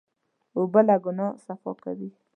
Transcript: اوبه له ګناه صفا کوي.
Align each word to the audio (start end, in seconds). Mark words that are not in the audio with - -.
اوبه 0.57 0.81
له 0.87 0.95
ګناه 1.03 1.33
صفا 1.45 1.71
کوي. 1.83 2.09